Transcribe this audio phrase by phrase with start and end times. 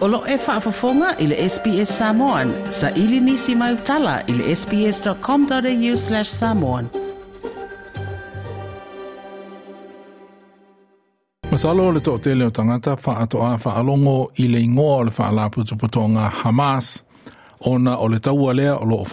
[0.00, 2.52] Olo e whaafafonga i le SPS Samoan.
[2.68, 6.88] Sa ili nisi mai utala i le sps.com.au slash samoan.
[11.50, 17.04] Masalo le tō tele o tangata whaatoa whaalongo i le ingoa o le whaalaputuputonga Hamas
[17.60, 19.04] ona o le taua lea o lo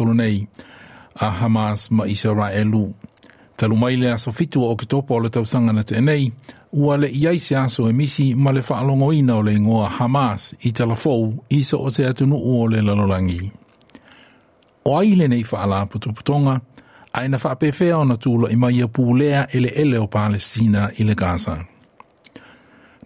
[0.00, 0.48] o nei
[1.14, 2.94] a Hamas ma Israelu.
[3.56, 6.32] Talu mai le aso o ki topo o le tausanga na te nei,
[6.72, 10.72] ua le iai se aso e misi ma le whaalongoina o le ingoa Hamas i
[10.72, 13.52] talafou i so o se atunu o le lalolangi.
[14.84, 16.60] O aile nei whaala putuputonga,
[17.12, 21.04] ai na whaapewhea o na tūla i mai a pūlea ele ele o Palestina i
[21.04, 21.58] le Gaza.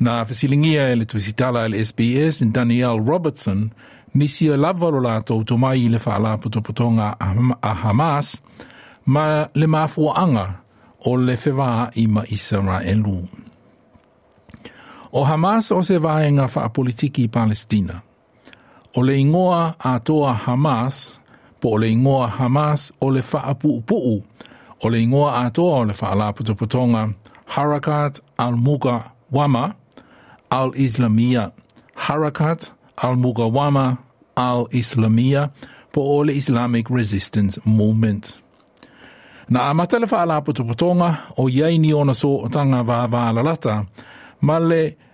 [0.01, 3.71] Na fesilingia e le tuisitala e le SBS Danielle Robertson,
[4.15, 7.17] nisi o lava lo lātou to mai i le whaala putuputonga
[7.63, 8.41] a Hamas,
[9.07, 10.47] ma le mafuanga
[11.05, 13.46] o le whewaa i ma Israelu.
[15.17, 18.01] O Hamas o se vaenga wha politiki i Palestina.
[18.97, 21.21] O le ingoa a toa Hamas,
[21.61, 24.23] po o le ingoa Hamas o le wha puu
[24.83, 27.15] o le ingoa a toa o le wha la putopotonga
[27.47, 29.75] Harakat al-Muga Wama
[30.51, 31.51] al-Islamia.
[31.95, 33.97] Harakat al-Muga Wama
[34.37, 35.51] al-Islamia
[35.93, 38.43] po o le Islamic Resistance Movement.
[39.49, 43.87] Na amata le wha la putopotonga o iei ni ona so o tanga vā lalata,
[44.41, 45.06] ma le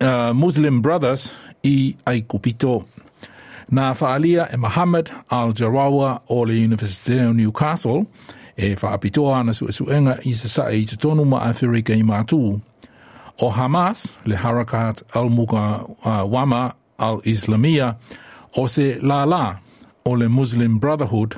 [0.00, 2.84] uh, Muslim Brothers i ai kupito.
[3.70, 8.06] Na whaalia e Mohammed Al-Jarawa o le University of Newcastle
[8.56, 12.60] e whaapitoa ana su esuenga i se sa i te tonu ma Afrika i mātū.
[13.38, 17.96] O Hamas, le Harakat Al-Muga uh, Wama Al-Islamia,
[18.56, 19.56] o se la la
[20.04, 21.36] o le Muslim Brotherhood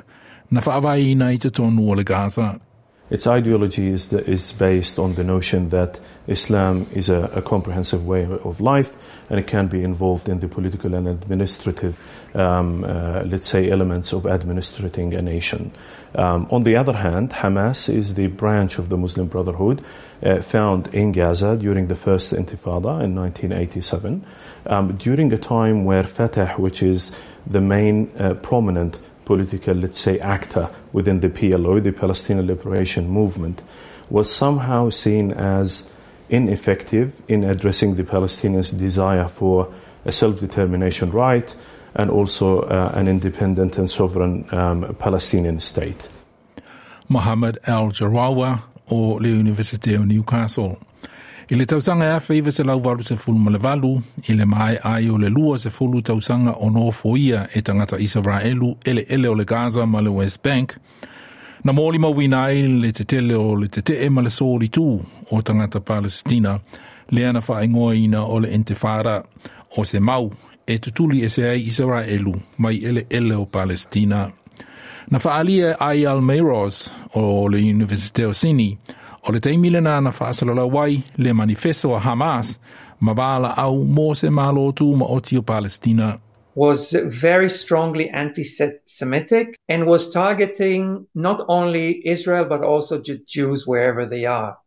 [0.51, 2.59] na whaawai ina i te tonu o le Gaza.
[3.09, 8.05] Its ideology is, the, is based on the notion that Islam is a, a, comprehensive
[8.05, 8.95] way of life
[9.29, 11.99] and it can be involved in the political and administrative,
[12.35, 15.71] um, uh, let's say, elements of administrating a nation.
[16.13, 19.83] Um, on the other hand, Hamas is the branch of the Muslim Brotherhood
[20.23, 24.25] uh, found in Gaza during the first Intifada in 1987,
[24.67, 27.15] um, during a time where Fatah, which is
[27.47, 28.99] the main uh, prominent
[29.29, 33.61] political, let's say, actor within the PLO, the Palestinian Liberation Movement,
[34.09, 35.87] was somehow seen as
[36.29, 39.71] ineffective in addressing the Palestinians' desire for
[40.03, 41.55] a self determination right
[41.93, 46.09] and also uh, an independent and sovereign um, Palestinian state.
[47.07, 50.79] Mohammed Al Jarawa or le University of Newcastle.
[51.51, 53.59] I le tausanga e awhaiva se lau waru se fulu ma le
[54.27, 57.97] i le mai ai o le lua se fulu tausanga o no foia e tangata
[57.97, 60.77] Israelu ele ele o le Gaza ma le West Bank.
[61.63, 65.01] Na mōli mawina ai le te tele o le te te ma le sōri tū
[65.31, 66.59] o tangata Palestina,
[67.09, 69.23] le ana wha ingoa ina o le intifara
[69.75, 70.31] o se mau
[70.67, 74.31] e tutuli e se ai Israelu mai ele ele o Palestina.
[75.09, 78.77] Na whaalia ai Almeiros o le Universite o Sini,
[79.27, 82.57] O le teimile na na whaasalala wai le manifesto a Hamas
[83.01, 86.19] au malo tū ma Palestina.
[86.55, 94.25] was very strongly anti-Semitic and was targeting not only Israel but also Jews wherever they
[94.25, 94.57] are.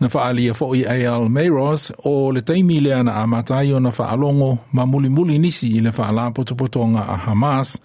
[0.00, 4.58] Na whaalia fo i Eyal Mayroz o le teimile ana a matai o na whaalongo
[4.72, 7.80] ma muli muli nisi i le a Hamas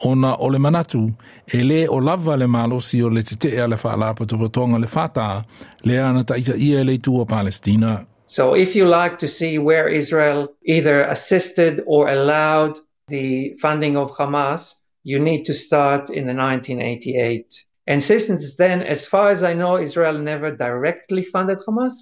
[0.00, 1.14] ona o le manatu
[1.46, 5.44] e le o lava le malosi o le te a le whaalapotopotonga le whata
[5.84, 8.06] le ana taita ia le Palestina.
[8.26, 14.10] So if you like to see where Israel either assisted or allowed the funding of
[14.10, 14.74] Hamas,
[15.04, 17.64] you need to start in the 1988.
[17.86, 21.92] And since then, as far as I know, Israel never directly funded Hamas,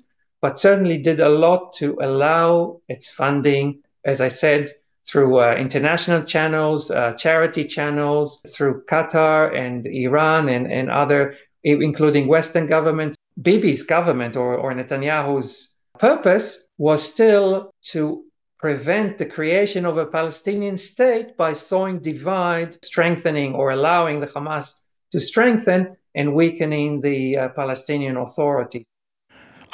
[0.41, 4.72] but certainly did a lot to allow its funding, as I said,
[5.07, 12.27] through uh, international channels, uh, charity channels, through Qatar and Iran and, and other, including
[12.27, 13.17] Western governments.
[13.41, 15.69] Bibi's government or, or Netanyahu's
[15.99, 18.25] purpose was still to
[18.59, 24.73] prevent the creation of a Palestinian state by sowing divide, strengthening or allowing the Hamas
[25.12, 28.87] to strengthen and weakening the uh, Palestinian Authority.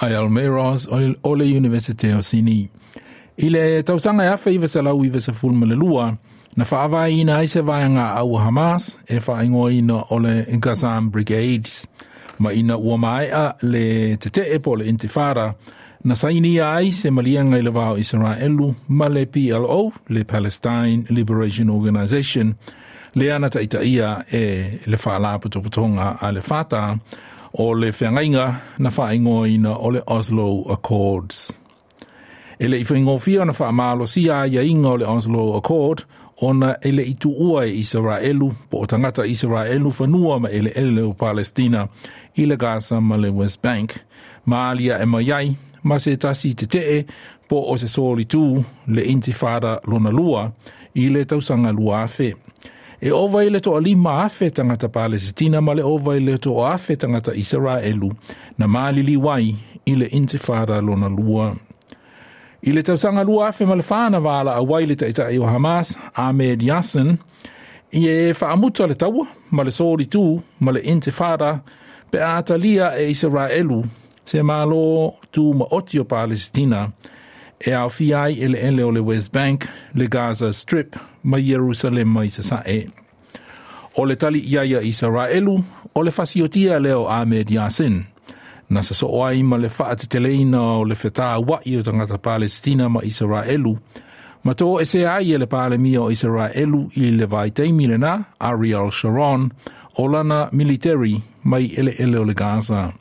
[0.03, 0.89] Ai Almeiros
[1.23, 2.71] o le University of Sini.
[3.43, 6.17] I le tausanga e awha iwa se lau iwa se fulma le lua,
[6.57, 11.11] na whaava ina ai se vaianga au Hamas e wha ingoa ina o le Qassam
[11.11, 11.87] Brigades.
[12.39, 12.99] Ma ina ua
[13.33, 15.55] a le te po le intifara,
[16.05, 21.71] na saini ai se malianga i le vau Israelu ma le PLO, le Palestine Liberation
[21.71, 22.55] Organization,
[23.15, 26.99] le ana ta ia e le whaala putoputonga a le whata
[27.55, 28.91] o le whiangainga na
[29.47, 31.60] ina o le Oslo Accords.
[32.61, 36.05] Ele i whaingofia na whaamalo ia inga o le Oslo Accord,
[36.43, 41.15] ona ele i ua e Israelu po o tangata Israelu whanua ma ele ele o
[41.15, 41.89] Palestina
[42.37, 43.93] i le Gaza ma le West Bank.
[44.45, 47.07] Ma alia e mai ma se tasi te tee
[47.49, 50.53] po o se soli tū le intifada lona lua
[50.95, 52.35] i le tausanga lua afe.
[53.01, 56.67] E ova i le to alima afe tangata Palestina ma le ova i le to
[56.67, 58.13] afe tangata Israelu
[58.59, 61.57] na maali wai i le intifada lona lua.
[62.63, 65.97] I le tausanga lua afe ma le whāna wāla a wai le taita o Hamas,
[66.17, 67.19] Ahmed Yassin,
[67.93, 71.63] i e whaamuta le taua ma le soli tū ma le intifada
[72.11, 73.85] pe a atalia e Israelu
[74.25, 76.93] se malo tu ma oti o Palestina
[77.67, 82.25] e au fiai ele ele o le West Bank, le Gaza Strip, ma Jerusalem ma
[82.25, 82.89] isa sae.
[83.97, 85.65] O le tali iaia Israelu,
[85.95, 88.05] o le fasiotia leo Ahmed Yassin,
[88.71, 89.69] na sa soai ma le
[90.79, 90.95] o le
[91.79, 93.77] o tangata Palestina ma Israelu,
[94.45, 97.99] ma to e ai e le pale mia o Israelu i le vai teimi le
[97.99, 99.51] na, Ariel Sharon,
[99.99, 100.49] o lana
[101.43, 101.67] mai
[102.19, 102.93] o le Gaza.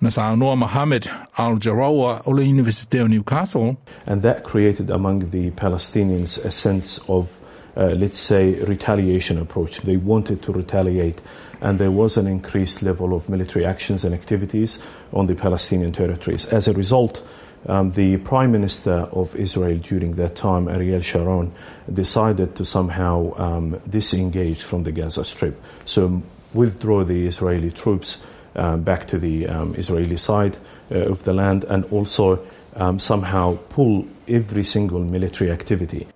[0.00, 3.76] Nasa Noah Mohammed Al Jarawa o University of Newcastle.
[4.06, 7.40] And that created among the Palestinians a sense of,
[7.78, 9.80] uh, let's say, retaliation approach.
[9.82, 11.22] They wanted to retaliate
[11.60, 14.78] and there was an increased level of military actions and activities
[15.12, 16.44] on the Palestinian territories.
[16.46, 17.22] As a result,
[17.66, 21.52] um, the Prime Minister of Israel during that time, Ariel Sharon,
[21.92, 25.60] decided to somehow um, disengage from the Gaza Strip.
[25.84, 26.22] So,
[26.54, 28.24] withdraw the Israeli troops
[28.54, 30.56] um, back to the um, Israeli side
[30.90, 32.44] uh, of the land and also
[32.76, 36.06] um, somehow pull every single military activity.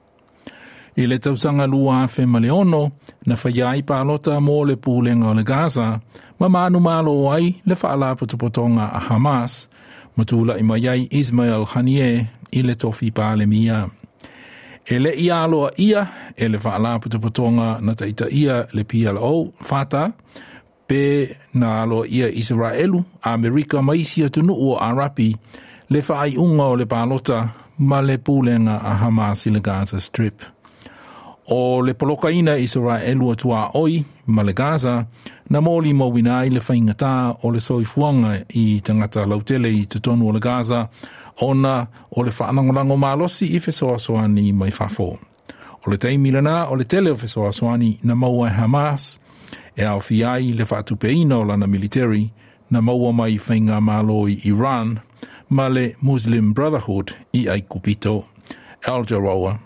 [0.96, 2.90] I le tausaga lua fe maleono
[3.26, 6.00] na whaiai pālota mō le pūlenga o le Gaza,
[6.38, 9.68] ma manu malo ai le whaala a Hamas,
[10.16, 13.88] ma tūla i mai Ismail Khanie i le tofi pāle mia.
[14.84, 16.06] E le i aloa ia,
[16.36, 17.00] e le whaala
[17.80, 20.12] na taita ia le PLO, fata,
[20.86, 25.34] pe na aloa ia Israelu, Amerika maisia tunu o Arapi,
[25.88, 27.48] le whaai unga o le pālota
[27.78, 30.42] ma le pūlenga a Hamas i le Gaza Strip.
[31.48, 35.06] O le polokaina i Israelu atua oi ma le Gaza,
[35.50, 40.32] na mōli mawina i le whaingatā o le soifuanga i tangata lautele i tutonu o
[40.32, 40.88] le Gaza,
[41.42, 45.18] ona o le whaanangolango malosi i fesoasoani mai whafo.
[45.86, 49.18] O le teimilana o le tele o fesoasoani na maua Hamas,
[49.76, 52.30] e au fiai le whaatupeina o lana military
[52.70, 55.00] na maua mai whainga malo i Iran
[55.50, 58.24] ma le Muslim Brotherhood i ai kupito.
[58.84, 59.58] Al Jarawa,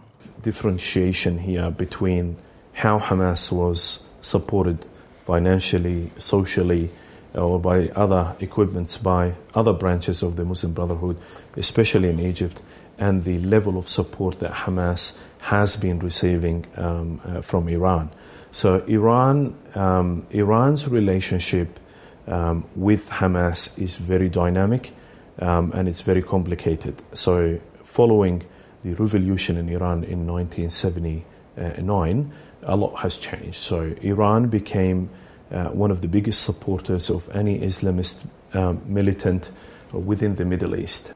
[0.46, 2.36] Differentiation here between
[2.72, 4.86] how Hamas was supported
[5.24, 6.88] financially, socially,
[7.34, 11.16] or by other equipments by other branches of the Muslim Brotherhood,
[11.56, 12.62] especially in Egypt,
[12.96, 18.10] and the level of support that Hamas has been receiving um, uh, from Iran.
[18.52, 21.80] So Iran, um, Iran's relationship
[22.28, 24.92] um, with Hamas is very dynamic
[25.40, 27.02] um, and it's very complicated.
[27.14, 28.44] So following
[28.86, 33.56] the revolution in Iran in 1979, a lot has changed.
[33.56, 35.10] So Iran became
[35.50, 38.24] uh, one of the biggest supporters of any Islamist
[38.54, 39.50] um, militant
[39.92, 41.14] within the Middle East.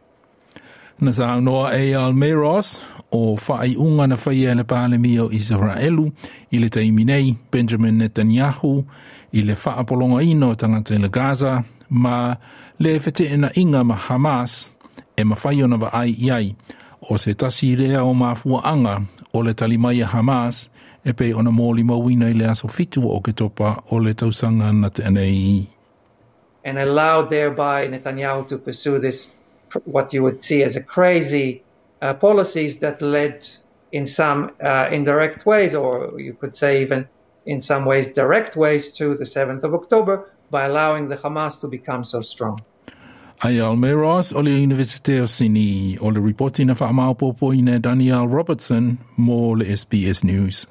[1.00, 6.12] Na sa noa e Almeros o whai unga na whai e le pālemi o Israelu
[6.52, 8.84] i le taimi nei Benjamin Netanyahu
[9.32, 12.36] i le whaapolonga ino tangata le Gaza ma
[12.78, 14.74] le whete ina inga ma Hamas
[15.16, 16.54] e ma whai ona wa ai iai
[17.08, 17.74] o se tasi
[19.32, 20.70] o le talimai a Hamas
[21.04, 21.82] e pe ona mōli
[22.30, 25.66] i le aso fitu o ke topa o le tausanga na te anei.
[26.64, 29.32] And allowed thereby Netanyahu to pursue this,
[29.84, 31.62] what you would see as a crazy
[32.02, 33.48] uh, policies that led
[33.92, 37.08] in some uh, indirect ways, or you could say even
[37.46, 41.66] in some ways direct ways, to the 7th of October by allowing the Hamas to
[41.66, 42.60] become so strong.
[43.42, 48.98] Ai Almeros o le Universite o Sini o le reporti na whaamaupopo i Daniel Robertson
[49.18, 50.66] mō le SBS News.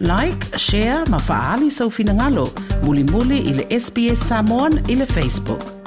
[0.00, 2.52] Like, share, ma faali sau finangalo,
[2.82, 5.83] muli muli i le SBS Samoan i le Facebook.